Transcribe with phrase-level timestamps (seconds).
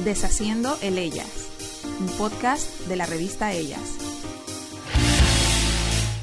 [0.00, 3.98] Deshaciendo el Ellas, un podcast de la revista Ellas.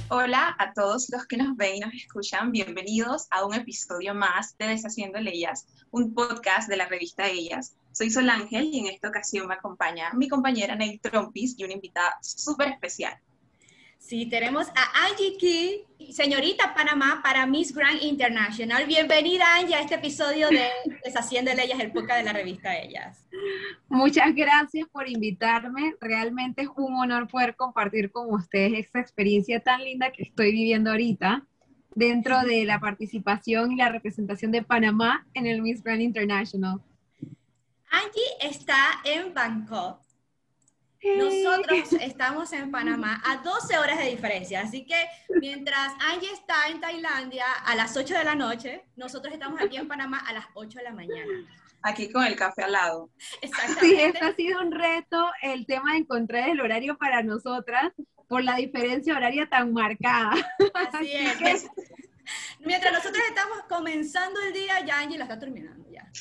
[0.09, 4.57] Hola a todos los que nos ven y nos escuchan, bienvenidos a un episodio más
[4.57, 7.77] de Deshaciendo Ellas, un podcast de la revista Ellas.
[7.93, 12.17] Soy Solángel y en esta ocasión me acompaña mi compañera Ney Trompis y una invitada
[12.21, 13.17] súper especial.
[13.99, 18.87] Sí, tenemos a Angie Key, señorita Panamá para Miss Grand International.
[18.87, 20.67] Bienvenida Angie a este episodio de
[21.03, 23.27] Deshaciendo Ellas, el podcast de la revista Ellas.
[23.89, 25.93] Muchas gracias por invitarme.
[25.99, 30.89] Realmente es un honor poder compartir con ustedes esta experiencia tan linda que estoy viviendo
[30.91, 31.45] ahorita
[31.93, 36.81] dentro de la participación y la representación de Panamá en el Miss Grand International.
[37.91, 40.08] Angie está en Bangkok
[41.03, 44.95] nosotros estamos en Panamá a 12 horas de diferencia, así que
[45.39, 49.87] mientras Angie está en Tailandia a las 8 de la noche, nosotros estamos aquí en
[49.87, 51.47] Panamá a las 8 de la mañana.
[51.81, 53.09] Aquí con el café al lado.
[53.41, 53.87] Exactamente.
[53.87, 57.93] Sí, esto ha sido un reto el tema de encontrar el horario para nosotras
[58.27, 60.33] por la diferencia horaria tan marcada.
[60.73, 61.67] Así es.
[62.59, 66.11] Mientras nosotros estamos comenzando el día, ya Angie lo está terminando ya.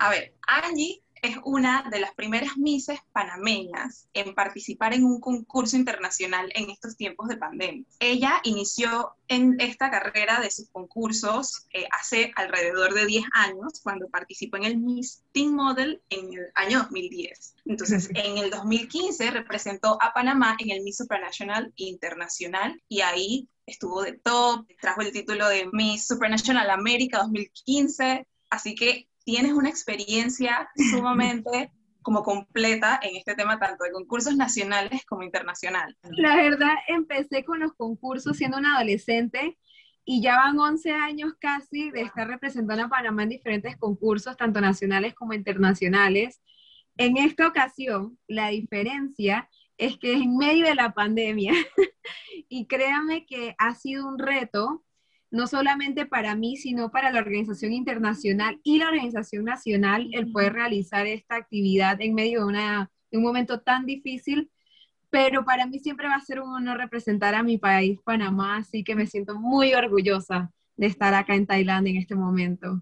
[0.00, 5.74] A ver, Angie es una de las primeras mises panameñas en participar en un concurso
[5.74, 7.86] internacional en estos tiempos de pandemia.
[7.98, 14.08] Ella inició en esta carrera de sus concursos eh, hace alrededor de 10 años, cuando
[14.10, 17.54] participó en el Miss Teen Model en el año 2010.
[17.64, 24.02] Entonces, en el 2015 representó a Panamá en el Miss Supranational Internacional y ahí estuvo
[24.02, 30.68] de top, trajo el título de Miss Supranational América 2015, así que tienes una experiencia
[30.90, 31.70] sumamente
[32.02, 35.96] como completa en este tema tanto de concursos nacionales como internacionales.
[36.10, 39.58] La verdad, empecé con los concursos siendo una adolescente
[40.04, 44.60] y ya van 11 años casi de estar representando a Panamá en diferentes concursos, tanto
[44.60, 46.42] nacionales como internacionales.
[46.98, 51.52] En esta ocasión, la diferencia es que es en medio de la pandemia
[52.48, 54.84] y créame que ha sido un reto
[55.34, 60.52] no solamente para mí, sino para la organización internacional y la organización nacional, el poder
[60.52, 64.48] realizar esta actividad en medio de, una, un momento tan difícil.
[65.10, 68.84] Pero para mí siempre va a ser un honor representar a mi país, Panamá, así
[68.84, 72.80] que me siento muy orgullosa de estar acá en Tailandia en este momento.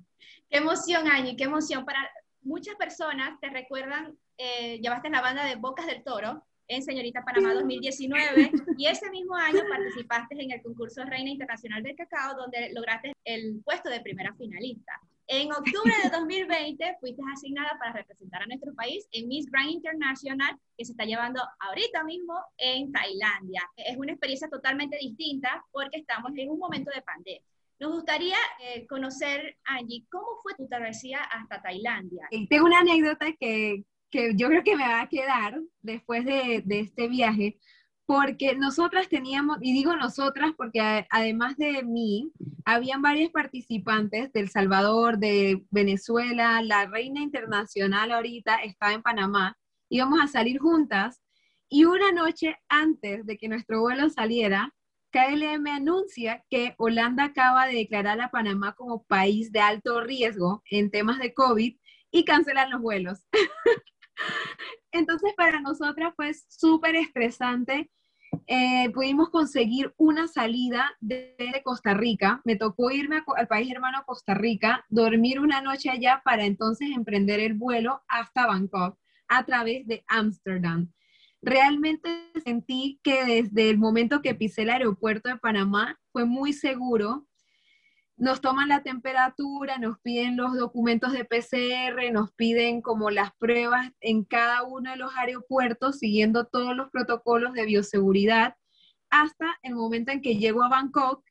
[0.51, 1.87] Qué emoción, Angie, qué emoción.
[1.87, 2.07] Para
[2.43, 6.45] muchas personas te recuerdan, eh, llevaste la banda de Bocas del Toro,
[6.75, 11.97] en Señorita Panamá 2019 y ese mismo año participaste en el concurso Reina Internacional del
[11.97, 14.93] Cacao donde lograste el puesto de primera finalista.
[15.27, 20.59] En octubre de 2020 fuiste asignada para representar a nuestro país en Miss Grand International
[20.77, 23.63] que se está llevando ahorita mismo en Tailandia.
[23.77, 27.43] Es una experiencia totalmente distinta porque estamos en un momento de pandemia.
[27.79, 32.29] Nos gustaría eh, conocer, Angie, cómo fue tu travesía hasta Tailandia.
[32.49, 37.09] Tengo una anécdota que, que yo creo que me va a quedar después de, este
[37.09, 37.59] viaje,
[38.07, 42.31] porque nosotras teníamos, y digo nosotras porque además de mí,
[42.65, 49.57] habían varios participantes del Salvador, de Venezuela, la reina internacional ahorita estaba en Panamá,
[49.89, 51.23] íbamos a salir juntas,
[51.69, 54.75] y una noche antes de que nuestro vuelo saliera,
[55.11, 60.91] KLM anuncia que Holanda acaba de declarar a Panamá como país de alto riesgo en
[60.91, 61.77] temas de COVID
[62.11, 63.25] y cancelan los vuelos.
[64.93, 67.91] Entonces para nosotras fue súper estresante.
[68.47, 72.41] Eh, pudimos conseguir una salida desde Costa Rica.
[72.45, 77.41] Me tocó irme al país hermano Costa Rica, dormir una noche allá para entonces emprender
[77.41, 80.91] el vuelo hasta Bangkok a través de Ámsterdam.
[81.41, 87.27] Realmente sentí que desde el momento que pisé el aeropuerto de Panamá fue muy seguro,
[88.23, 93.91] nos toman la temperatura, nos piden los documentos de PCR, nos piden como las pruebas
[93.99, 98.55] en cada uno de los aeropuertos, siguiendo todos los protocolos de bioseguridad,
[99.11, 101.25] hasta el momento en que llego a Bangkok.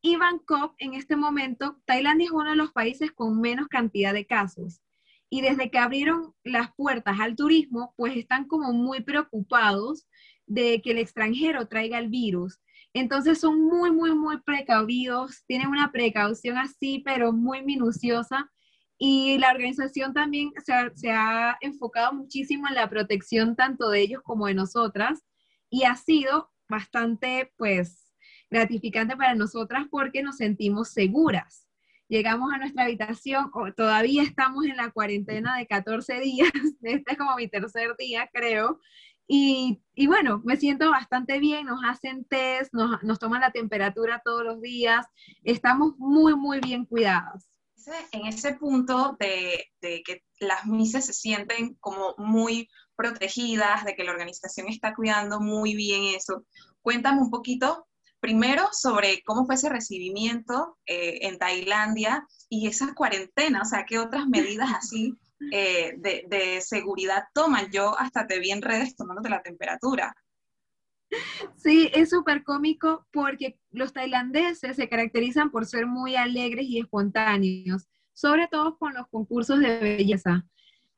[0.00, 4.26] Y Bangkok, en este momento, Tailandia es uno de los países con menos cantidad de
[4.26, 4.80] casos.
[5.30, 10.08] Y desde que abrieron las puertas al turismo, pues están como muy preocupados
[10.46, 12.58] de que el extranjero traiga el virus.
[12.94, 18.50] Entonces son muy, muy, muy precavidos, tienen una precaución así, pero muy minuciosa.
[18.98, 20.52] Y la organización también
[20.94, 25.24] se ha, enfocado muchísimo en la protección tanto de ellos como de nosotras.
[25.70, 28.12] Y ha sido bastante, pues,
[28.50, 31.66] gratificante para nosotras porque nos sentimos seguras.
[32.08, 36.50] Llegamos a nuestra habitación, todavía estamos en la cuarentena de 14 días,
[36.82, 38.80] este es como mi tercer día, creo,
[39.34, 44.44] y, bueno, me siento bastante bien, nos hacen test, nos, nos toman la temperatura todos
[44.44, 45.06] los días,
[45.42, 47.48] estamos muy, muy bien cuidadas.
[48.12, 54.04] En ese punto de, de que las mises se sienten como muy protegidas, de que
[54.04, 56.44] la organización está cuidando muy bien eso,
[56.82, 57.86] cuéntame un poquito
[58.20, 63.98] primero sobre cómo fue ese recibimiento eh, en Tailandia y esa cuarentena, o sea, qué
[63.98, 65.16] otras medidas así
[65.50, 67.70] eh, de, seguridad toman.
[67.70, 70.14] Yo hasta te vi en redes tomándote la temperatura.
[71.56, 77.86] Sí, es súper cómico porque los tailandeses se caracterizan por ser muy alegres y espontáneos,
[78.14, 80.46] sobre todo con los concursos de belleza.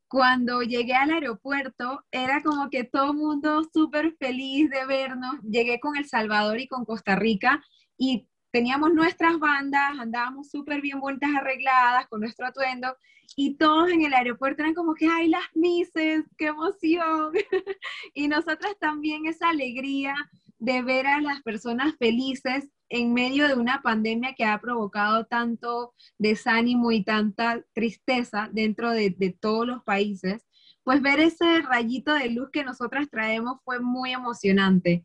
[0.06, 5.40] Cuando llegué al aeropuerto, era como que todo mundo súper feliz de vernos.
[5.42, 7.60] Llegué con El Salvador y con Costa Rica
[7.98, 12.96] y teníamos nuestras bandas, andábamos súper bien vueltas arregladas con nuestro atuendo
[13.34, 17.32] y todos en el aeropuerto eran como que, ay, las mises, qué emoción.
[18.14, 20.14] y nosotras también esa alegría
[20.60, 25.92] de ver a las personas felices en medio de una pandemia que ha provocado tanto
[26.16, 30.46] desánimo y tanta tristeza dentro de, de todos los países,
[30.84, 35.04] pues ver ese rayito de luz que nosotras traemos fue muy emocionante.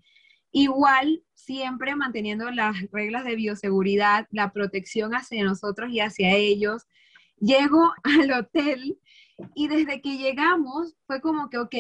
[0.52, 6.88] Igual, siempre manteniendo las reglas de bioseguridad, la protección hacia nosotros y hacia ellos.
[7.40, 9.00] Llego al hotel
[9.56, 11.76] y desde que llegamos fue como que, ok,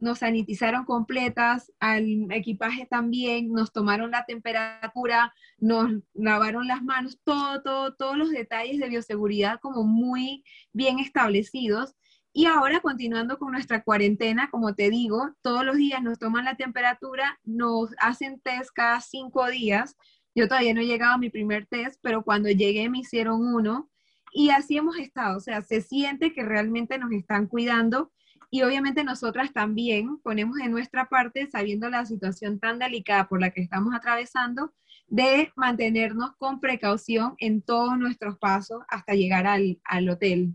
[0.00, 7.62] nos sanitizaron completas, al equipaje también, nos tomaron la temperatura, nos lavaron las manos, todo,
[7.62, 10.42] todo, todos los detalles de bioseguridad como muy
[10.72, 11.94] bien establecidos.
[12.32, 16.54] Y ahora, continuando con nuestra cuarentena, como te digo, todos los días nos toman la
[16.54, 19.96] temperatura, nos hacen test cada cinco días.
[20.34, 23.90] Yo todavía no he llegado a mi primer test, pero cuando llegué me hicieron uno.
[24.32, 28.12] Y así hemos estado, o sea, se siente que realmente nos están cuidando
[28.48, 33.50] y obviamente nosotras también ponemos en nuestra parte, sabiendo la situación tan delicada por la
[33.50, 34.72] que estamos atravesando,
[35.06, 40.54] de mantenernos con precaución en todos nuestros pasos hasta llegar al, al hotel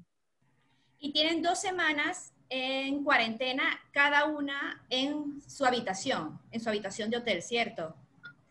[0.99, 7.17] y tienen dos semanas en cuarentena cada una en su habitación, en su habitación de
[7.17, 7.95] hotel, ¿cierto?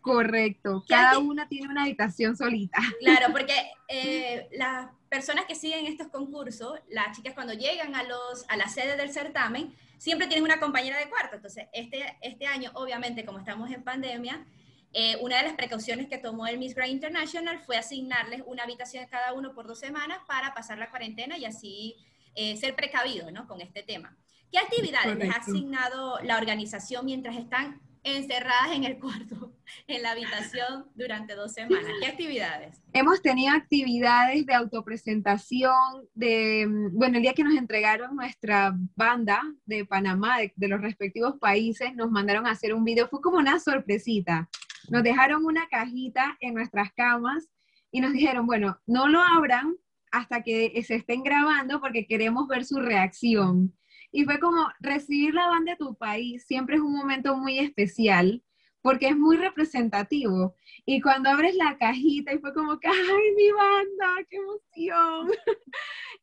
[0.01, 2.77] Correcto, cada una tiene una habitación solita.
[2.99, 8.45] Claro, porque eh, las personas que siguen estos concursos, las chicas cuando llegan a, los,
[8.49, 11.37] a la sede del certamen, siempre tienen una compañera de cuarto.
[11.37, 14.45] Entonces, este, este año, obviamente, como estamos en pandemia,
[14.93, 19.03] eh, una de las precauciones que tomó el Miss Grand International fue asignarles una habitación
[19.03, 21.95] a cada uno por dos semanas para pasar la cuarentena y así
[22.35, 23.47] eh, ser precavido ¿no?
[23.47, 24.17] con este tema.
[24.51, 29.53] ¿Qué actividades les ha asignado la organización mientras están encerradas en el cuarto,
[29.87, 31.91] en la habitación durante dos semanas?
[31.99, 32.81] ¿Qué actividades?
[32.93, 39.41] Hemos tenido actividades de autopresentación, de, mm, bueno, el día que nos entregaron nuestra banda
[39.65, 43.37] de Panamá, de, de los respectivos países, nos mandaron a hacer un video, fue como
[43.37, 44.49] una sorpresita.
[44.89, 47.49] Nos dejaron una cajita en nuestras camas
[47.91, 49.75] y nos dijeron, bueno, no lo abran
[50.15, 53.75] hasta que se estén grabando porque queremos ver su reacción.
[54.13, 58.41] Y fue como recibir la banda de tu país siempre es un momento muy especial
[58.81, 60.55] porque es muy representativo.
[60.85, 64.25] Y cuando abres la cajita y fue como que, ¡ay, mi banda!
[64.29, 65.31] ¡Qué emoción!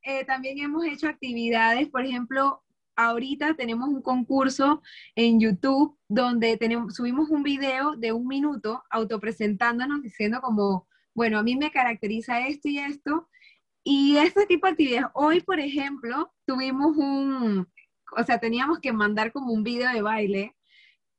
[0.04, 2.60] Eh, también hemos hecho actividades, por ejemplo,
[2.96, 4.82] ahorita tenemos un concurso
[5.14, 11.44] en YouTube donde tenemos, subimos un video de un minuto autopresentándonos diciendo como, bueno, a
[11.44, 13.28] mí me caracteriza esto y esto,
[13.84, 17.68] y este tipo de actividades, hoy por ejemplo, tuvimos un,
[18.16, 20.56] o sea, teníamos que mandar como un video de baile.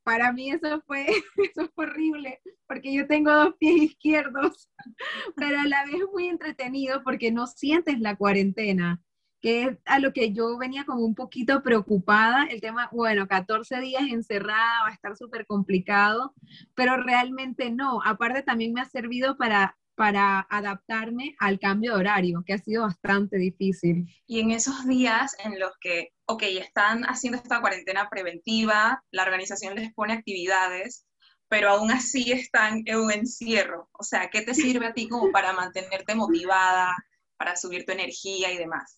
[0.02, 1.06] Para mí eso fue,
[1.54, 4.70] eso fue horrible, porque yo tengo dos pies izquierdos,
[5.36, 9.02] pero a la vez muy entretenido porque no sientes la cuarentena,
[9.40, 12.46] que es a lo que yo venía como un poquito preocupada.
[12.46, 16.34] El tema, bueno, 14 días encerrada va a estar súper complicado,
[16.74, 18.00] pero realmente no.
[18.04, 22.82] Aparte también me ha servido para para adaptarme al cambio de horario, que ha sido
[22.82, 24.06] bastante difícil.
[24.26, 29.74] Y en esos días en los que, ok, están haciendo esta cuarentena preventiva, la organización
[29.74, 31.06] les pone actividades,
[31.48, 33.88] pero aún así están en un encierro.
[33.92, 36.96] O sea, ¿qué te sirve a ti como para mantenerte motivada,
[37.36, 38.96] para subir tu energía y demás?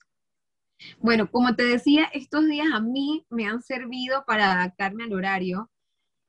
[0.98, 5.70] Bueno, como te decía, estos días a mí me han servido para adaptarme al horario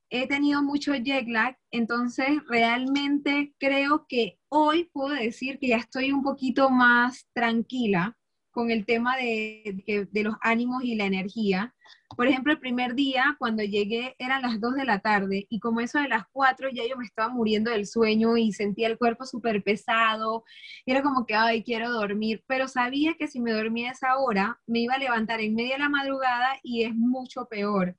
[0.09, 6.11] he tenido mucho jet lag, entonces realmente creo que hoy puedo decir que ya estoy
[6.11, 8.17] un poquito más tranquila
[8.57, 11.75] con el tema de, de, los ánimos y la energía.
[12.15, 15.79] Por ejemplo, el primer día, cuando llegué, eran las 2 de la tarde y como
[15.79, 19.27] eso de las 4 ya yo me estaba muriendo del sueño y sentía el cuerpo
[19.27, 20.43] súper pesado.
[20.87, 24.59] Era como que, ay, quiero dormir, pero sabía que si me dormía a esa hora,
[24.65, 27.95] me iba a levantar en media de la madrugada y es mucho peor.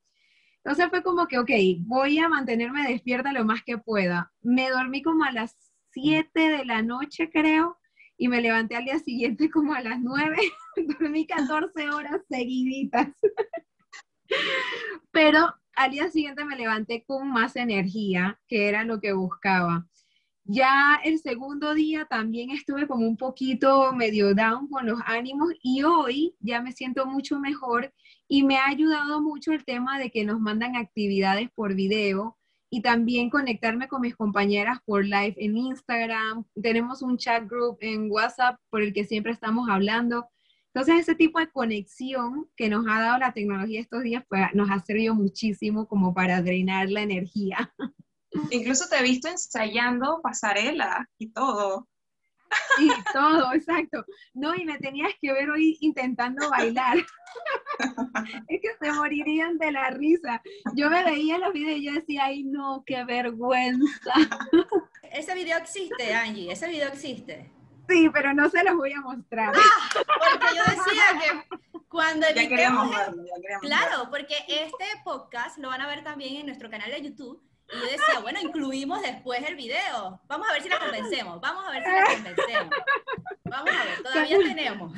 [0.65, 1.51] Entonces fue como que, ok,
[1.81, 4.33] voy a mantenerme despierta lo más que pueda.
[4.43, 5.57] Me dormí como a las
[5.93, 7.79] 7 de la noche, creo,
[8.17, 10.37] y me levanté al día siguiente como a las 9,
[11.01, 13.09] dormí 14 horas seguiditas.
[15.11, 19.87] Pero al día siguiente me levanté con más energía, que era lo que buscaba.
[20.45, 25.83] Ya el segundo día también estuve como un poquito medio down con los ánimos y
[25.83, 27.93] hoy ya me siento mucho mejor
[28.29, 32.37] y me ha ayudado mucho el tema de que nos mandan actividades por video
[32.71, 36.45] y también conectarme con mis compañeras por live en Instagram.
[36.63, 40.29] Tenemos un chat group en WhatsApp por el que siempre estamos hablando.
[40.75, 44.71] Entonces, ese tipo de conexión que nos ha dado la tecnología estos días, pues nos
[44.71, 47.73] ha servido muchísimo como para drenar la energía.
[48.51, 51.89] Incluso te he visto ensayando pasarela y todo.
[52.79, 54.05] Sí, todo, exacto.
[54.35, 56.97] No, y me tenías que ver hoy intentando bailar.
[58.49, 60.41] es que se morirían de la risa.
[60.75, 64.13] Yo me veía en los videos y yo decía, ay no, qué vergüenza.
[65.11, 67.51] Ese video existe, Angie, ese video existe.
[67.89, 69.55] Sí, pero no se los voy a mostrar.
[69.57, 75.57] Ah, porque yo decía que cuando ya queríamos verlo, ya queríamos Claro, porque este podcast
[75.57, 79.03] lo van a ver también en nuestro canal de YouTube y yo decía, bueno, incluimos
[79.03, 80.21] después el video.
[80.27, 81.41] Vamos a ver si la convencemos.
[81.41, 82.75] Vamos a ver si la convencemos.
[83.45, 84.93] Vamos a ver, todavía tenemos.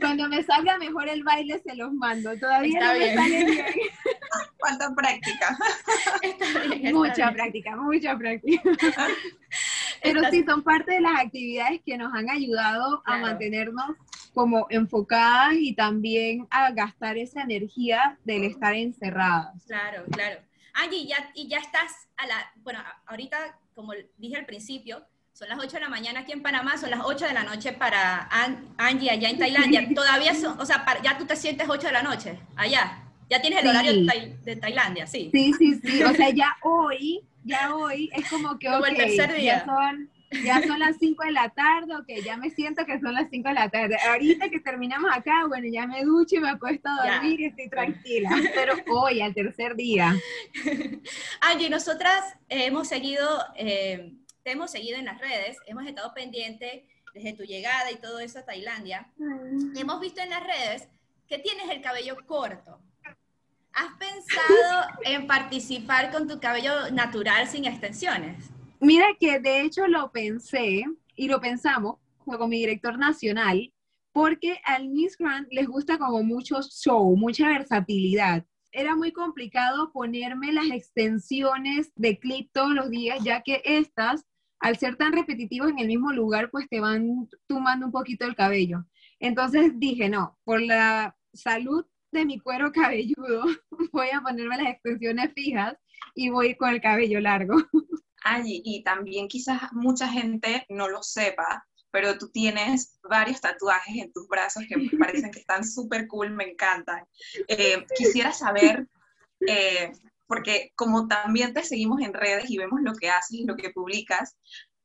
[0.00, 2.36] Cuando me salga mejor el baile, se los mando.
[2.38, 3.14] Todavía Está no bien.
[3.16, 3.66] me sale bien.
[4.58, 5.58] Falta práctica.
[6.22, 7.34] Está bien, está Mucha bien.
[7.34, 8.62] práctica, mucha práctica.
[10.02, 13.96] Pero Está- sí, son parte de las actividades que nos han ayudado a mantenernos
[14.34, 19.62] como enfocadas y también a gastar esa energía del estar encerradas.
[19.66, 20.40] Claro, claro.
[20.74, 25.58] Angie, ya, y ya estás a la, bueno, ahorita, como dije al principio, son las
[25.58, 28.68] 8 de la mañana aquí en Panamá, son las 8 de la noche para An-
[28.78, 29.88] Angie allá en Tailandia.
[29.94, 33.00] Todavía son, o sea, ya tú te sientes 8 de la noche, allá.
[33.30, 33.68] Ya tienes el Sí.
[33.70, 35.30] horario de, de Tailandia, sí.
[35.32, 36.02] Sí, sí, sí.
[36.04, 39.58] O sea, ya hoy, ya hoy es como que, Como el tercer día.
[39.60, 40.10] ya son,
[40.42, 43.48] ya son las 5 de la tarde, ok, ya me siento que son las 5
[43.48, 43.96] de la tarde.
[44.08, 47.68] Ahorita que terminamos acá, bueno, ya me ducho y me acuesto a dormir y estoy
[47.68, 48.30] tranquila.
[48.54, 50.14] Pero hoy, al tercer día.
[51.40, 53.26] Angie, nosotras hemos seguido,
[53.56, 56.82] eh, te hemos seguido en las redes, hemos estado pendientes
[57.14, 59.12] desde tu llegada y todo eso a Tailandia.
[59.76, 60.88] Hemos visto en las redes
[61.28, 62.80] que tienes el cabello corto.
[63.72, 68.53] ¿Has pensado en participar con tu cabello natural sin extensiones?
[68.80, 70.84] Mira que de hecho lo pensé
[71.16, 73.72] y lo pensamos con mi director nacional,
[74.12, 78.44] porque al Miss Grant les gusta como mucho show, mucha versatilidad.
[78.72, 84.24] Era muy complicado ponerme las extensiones de clip todos los días, ya que estas,
[84.60, 88.34] al ser tan repetitivos en el mismo lugar, pues te van tumbando un poquito el
[88.34, 88.84] cabello.
[89.20, 93.44] Entonces dije, no, por la salud de mi cuero cabelludo,
[93.92, 95.76] voy a ponerme las extensiones fijas
[96.14, 97.56] y voy con el cabello largo.
[98.64, 104.26] Y también quizás mucha gente no lo sepa, pero tú tienes varios tatuajes en tus
[104.28, 107.04] brazos que me parecen que están súper cool, me encantan.
[107.48, 108.86] Eh, quisiera saber,
[109.46, 109.92] eh,
[110.26, 113.70] porque como también te seguimos en redes y vemos lo que haces y lo que
[113.70, 114.36] publicas,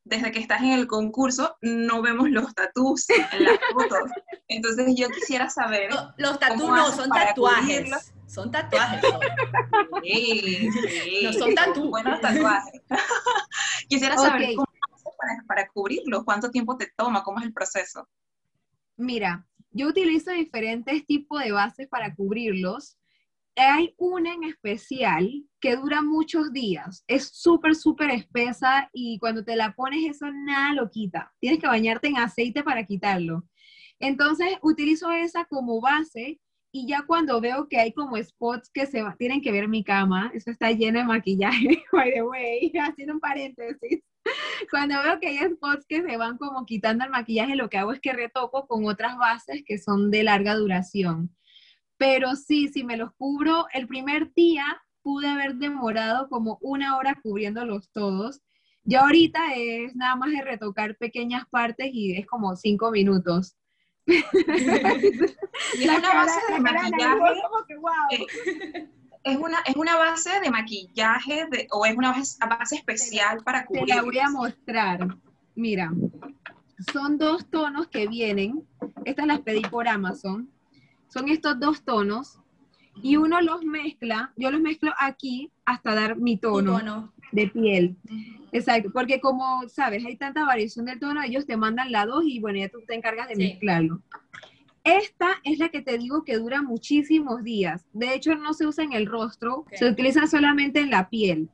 [0.04, 4.10] desde que estás en el concurso no vemos los tatuajes en las fotos.
[4.48, 5.92] Entonces yo quisiera saber...
[5.92, 8.09] Lo- Los tatuajes ¿Cómo no son tatuajes.
[8.30, 9.00] Son tatuajes.
[9.00, 9.20] son.
[10.04, 11.90] Sí, sí, No son tatú.
[11.90, 12.80] Buenos tatuajes.
[13.88, 14.56] Quisiera saber Ok.
[14.56, 18.08] cómo haces para, para cubrirlos, cuánto tiempo te toma, cómo es el proceso.
[18.96, 22.96] Mira, yo utilizo diferentes tipos de bases para cubrirlos.
[23.56, 27.02] Hay una en especial que dura muchos días.
[27.08, 31.32] Es súper, súper espesa y cuando te la pones eso nada lo quita.
[31.40, 33.44] Tienes que bañarte en aceite para quitarlo.
[33.98, 36.40] Entonces utilizo esa como base
[36.72, 40.30] y ya cuando veo que hay como spots que se tienen que ver mi cama,
[40.34, 44.00] eso está lleno de maquillaje, by the way, haciendo un paréntesis.
[44.70, 47.92] Cuando veo que hay spots que se van como quitando el maquillaje, lo que hago
[47.92, 51.34] es que retoco con otras bases que son de larga duración.
[51.96, 54.64] Pero sí, si me los cubro, el primer día
[55.02, 58.40] pude haber demorado como una hora cubriéndolos todos.
[58.84, 63.56] Ya ahorita es nada más de retocar pequeñas partes y es como cinco minutos.
[65.78, 67.16] Y es una base de maquillaje.
[68.10, 68.88] Eh,
[69.22, 73.60] Es una, es una base de maquillaje de- o es una base, base especial para
[73.62, 73.88] Te cubrir.
[73.94, 75.06] la voy a mostrar.
[75.54, 75.92] Mira,
[76.92, 78.66] son dos tonos que vienen.
[79.04, 80.48] Estas las pedí por Amazon.
[81.08, 82.38] Son estos dos tonos
[83.02, 84.32] y uno los mezcla.
[84.36, 87.12] Yo los mezclo aquí hasta dar mi tono.
[87.32, 87.96] De piel.
[88.52, 92.40] Exacto, porque como sabes, hay tanta variación del tono, ellos te mandan la dos y
[92.40, 93.42] bueno, ya tú te encargas de Sí.
[93.42, 94.02] mezclarlo.
[94.82, 97.86] Esta es la que te digo que dura muchísimos días.
[97.92, 101.48] De hecho, no se usa en el rostro, se utiliza solamente en la piel.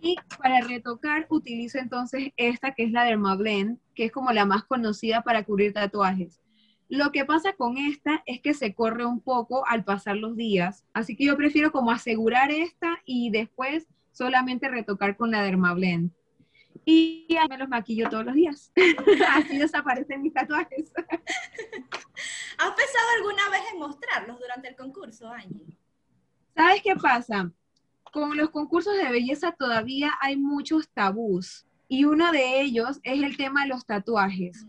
[0.00, 4.64] Y para retocar utilizo entonces esta que es la Dermablend, que es como la más
[4.64, 6.40] conocida para cubrir tatuajes.
[6.88, 10.84] Lo que pasa con esta es que se corre un poco al pasar los días,
[10.92, 16.10] así que yo prefiero como asegurar esta y después solamente retocar con la Dermablend.
[16.84, 18.72] Y me los maquillo todos los días.
[19.28, 20.92] así desaparecen mis tatuajes.
[20.96, 25.76] ¿Has pensado alguna vez en mostrarlos durante el concurso, Angie?
[26.54, 27.50] ¿Sabes qué pasa?
[28.12, 33.36] Con los concursos de belleza todavía hay muchos tabús y uno de ellos es el
[33.36, 34.66] tema de los tatuajes.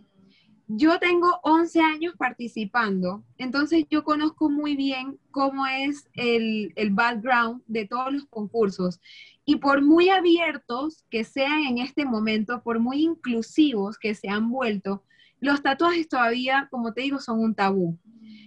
[0.67, 7.61] Yo tengo 11 años participando, entonces yo conozco muy bien cómo es el, el background
[7.67, 9.01] de todos los concursos.
[9.45, 14.49] Y por muy abiertos que sean en este momento, por muy inclusivos que se han
[14.49, 15.03] vuelto,
[15.39, 17.99] los tatuajes todavía, como te digo, son un tabú.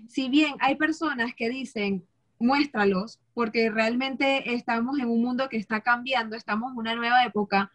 [0.09, 2.07] Si bien hay personas que dicen,
[2.39, 7.73] muéstralos, porque realmente estamos en un mundo que está cambiando, estamos en una nueva época.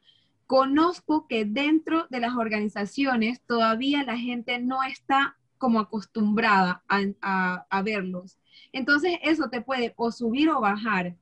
[0.51, 8.37] Conozco que dentro de las organizaciones todavía la gente no está como acostumbrada a, verlos.
[8.73, 11.15] Entonces eso te puede o subir o bajar.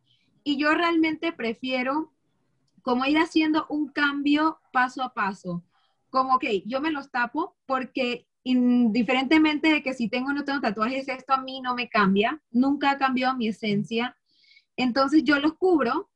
[0.43, 2.12] Y yo realmente prefiero
[2.81, 5.63] como ir haciendo un cambio paso a paso.
[6.09, 10.59] Como, ok, yo me los tapo porque indiferentemente de que si tengo o no tengo
[10.59, 14.17] tatuajes, esto a mí no me cambia, nunca ha cambiado mi esencia.
[14.75, 16.09] Entonces yo los cubro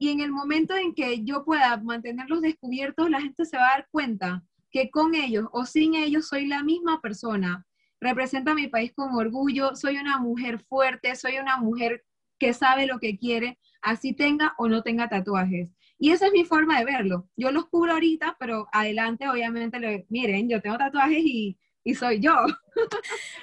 [0.00, 3.72] y en el momento en que yo pueda mantenerlos descubiertos, la gente se va a
[3.72, 7.66] dar cuenta que con ellos o sin ellos soy la misma persona.
[8.00, 12.02] Represento a mi país con orgullo, soy una mujer fuerte, soy una mujer
[12.38, 15.68] que sabe lo que quiere, así tenga o no tenga tatuajes.
[15.98, 17.28] Y esa es mi forma de verlo.
[17.36, 21.58] Yo los cubro ahorita, pero adelante obviamente, miren, yo tengo tatuajes y
[21.90, 22.34] y soy yo.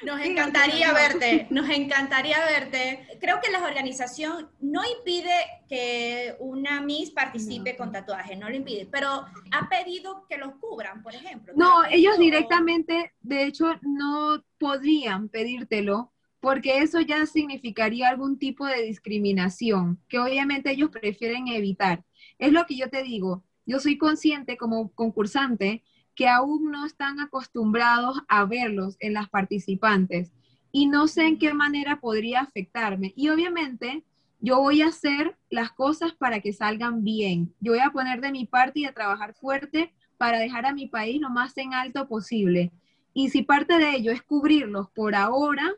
[0.04, 3.18] Nos encantaría verte, nos encantaría verte.
[3.20, 5.34] Creo que la organización no impide
[5.68, 11.04] que una Miss participe con tatuajes, no lo impide, pero ha pedido que los cubran,
[11.04, 11.54] por ejemplo.
[11.56, 18.84] No, ellos directamente, de hecho, no podrían pedírtelo porque eso ya significaría algún tipo de
[18.84, 22.05] discriminación que obviamente ellos prefieren evitar.
[22.38, 25.83] Es lo que yo te digo, yo soy consciente como concursante
[26.18, 30.34] que aún no están acostumbrados a verlos en las participantes
[30.72, 33.14] y no sé en qué manera podría afectarme.
[33.16, 34.03] Y obviamente
[34.40, 37.53] yo voy a hacer las cosas para que salgan bien.
[37.60, 40.88] Yo voy a poner de mi parte y a trabajar fuerte para dejar a mi
[40.88, 42.72] país lo más en alto posible.
[43.14, 45.72] Y si parte de ello es cubrirlos por ahora,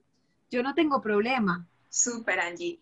[0.49, 1.67] yo no tengo problema.
[1.89, 2.79] Super, Angie.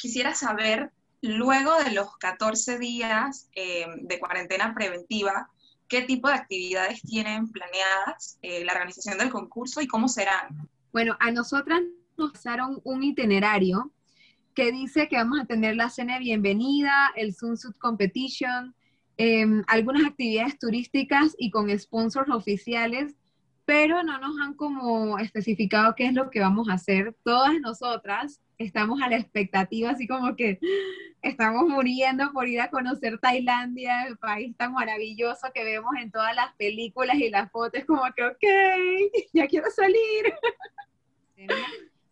[0.00, 0.90] Quisiera saber,
[1.22, 5.50] luego de los 14 días eh, de cuarentena preventiva,
[5.88, 10.68] qué tipo de actividades tienen planeadas eh, la organización del concurso y cómo serán.
[10.92, 11.82] Bueno, a nosotras
[12.16, 13.92] nos pasaron un itinerario
[14.54, 18.74] que dice que vamos a tener la cena de bienvenida, el Sunsuit Competition,
[19.18, 23.14] em, algunas actividades turísticas y con sponsors oficiales,
[23.66, 27.14] pero no nos han como especificado qué es lo que vamos a hacer.
[27.22, 30.58] Todas nosotras estamos a la expectativa, así como que
[31.22, 36.34] estamos muriendo por ir a conocer Tailandia, el país tan maravilloso que vemos en todas
[36.34, 38.42] las películas y las fotos, como que, ok,
[39.32, 40.34] ya quiero salir.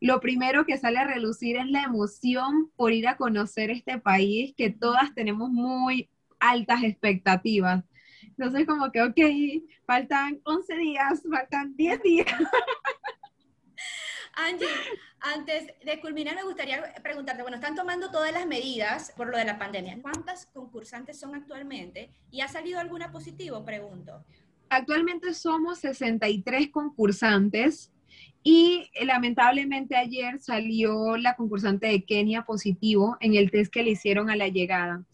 [0.01, 4.55] Lo primero que sale a relucir es la emoción por ir a conocer este país,
[4.57, 7.85] que todas tenemos muy altas expectativas.
[8.23, 9.19] Entonces, como que, ok,
[9.87, 12.27] faltan 11 días, faltan 10 días.
[14.37, 14.67] Angie,
[15.21, 19.45] antes de culminar, me gustaría preguntarte, bueno, están tomando todas las medidas por lo de
[19.45, 19.99] la pandemia.
[20.03, 22.11] ¿Cuántas concursantes son actualmente?
[22.31, 23.65] ¿Y ha salido alguna positivo?
[23.65, 24.25] Pregunto.
[24.69, 27.93] Actualmente somos 63 concursantes
[28.43, 34.29] y lamentablemente ayer salió la concursante de Kenia positivo en el test que le hicieron
[34.31, 35.05] a la llegada.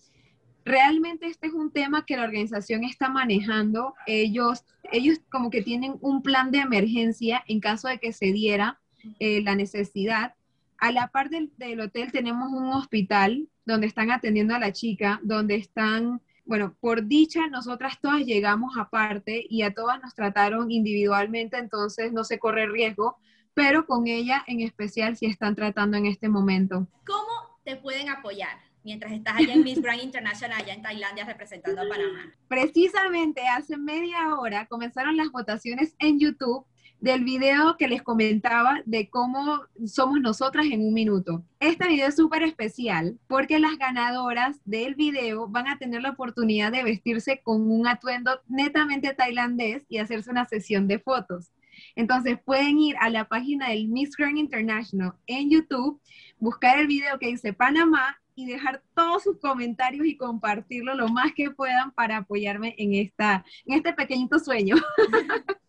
[0.64, 3.94] Realmente este es un tema que la organización está manejando.
[4.06, 8.79] Ellos, ellos como que tienen un plan de emergencia en caso de que se diera
[9.18, 10.34] eh, la necesidad.
[10.78, 15.20] A la par del, del, hotel tenemos un hospital donde están atendiendo a la chica,
[15.22, 21.58] donde están, bueno, por dicha, nosotras todas llegamos aparte y a todas nos trataron individualmente,
[21.58, 23.16] entonces no se corre riesgo,
[23.54, 26.86] pero con ella en especial si están tratando en este momento.
[27.06, 28.69] ¿Cómo te pueden apoyar?
[28.84, 32.34] Mientras estás allá en Miss Grand International, allá en Tailandia, representando a Panamá.
[32.48, 36.64] Precisamente hace media hora comenzaron las votaciones en YouTube
[37.00, 41.42] del video que les comentaba de cómo somos nosotras en un minuto.
[41.58, 46.72] Este video es súper especial porque las ganadoras del video van a tener la oportunidad
[46.72, 51.50] de vestirse con un atuendo netamente tailandés y hacerse una sesión de fotos.
[51.96, 56.00] Entonces pueden ir a la página del Miss Grand International en YouTube,
[56.38, 61.32] buscar el video que dice Panamá y dejar todos sus comentarios y compartirlo lo más
[61.34, 64.76] que puedan para apoyarme en, esta, en este pequeñito sueño.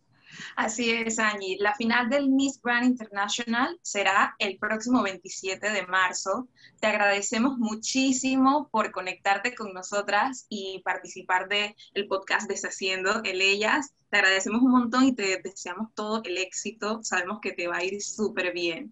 [0.56, 1.56] Así es, Angie.
[1.60, 6.48] La final del Miss Grand International será el próximo 27 de marzo.
[6.80, 13.94] Te agradecemos muchísimo por conectarte con nosotras y participar del el podcast Deshaciendo el Ellas.
[14.10, 17.02] Te agradecemos un montón y te deseamos todo el éxito.
[17.02, 18.90] Sabemos que te va a ir súper bien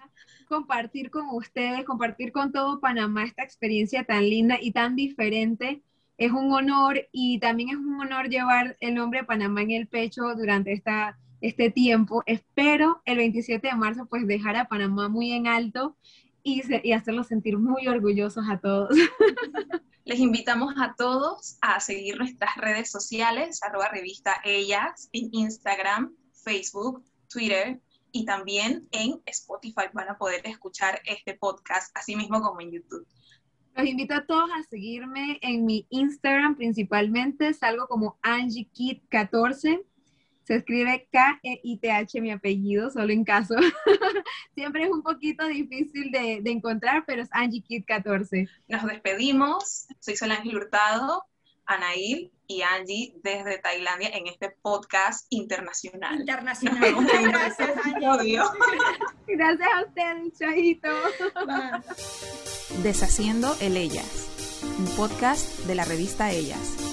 [0.51, 5.81] compartir con ustedes, compartir con todo Panamá esta experiencia tan linda y tan diferente.
[6.19, 9.87] Es un honor y también es un honor llevar el nombre de Panamá en el
[9.87, 12.25] pecho durante esta este tiempo.
[12.27, 15.97] Espero el 27 de marzo pues dejar a Panamá muy en alto
[16.43, 18.91] y, hacerlos sentir muy orgullosos a todos.
[20.05, 27.05] Les invitamos a todos a seguir nuestras redes sociales, arroba revista ellas, en Instagram, Facebook,
[27.29, 27.81] Twitter
[28.13, 33.07] y también en Spotify van a poder escuchar este podcast, así mismo como en YouTube.
[33.75, 39.85] Los invito a todos a seguirme en mi Instagram principalmente, salgo como AngieKid14
[40.51, 43.55] se escribe K-E-I-T-H mi apellido, solo en caso.
[44.57, 48.49] Siempre es un poquito difícil de, encontrar, pero es Angie Kid 14.
[48.67, 49.87] Nos despedimos.
[50.01, 51.23] Soy Solange Hurtado,
[51.67, 56.19] Anail y Angie desde Tailandia en este podcast internacional.
[56.19, 56.95] Internacional.
[56.97, 58.39] Muchas gracias, Angie.
[59.29, 60.89] gracias a ustedes, Chajito.
[62.83, 66.90] Deshaciendo el Ellas, un podcast de la revista Ellas.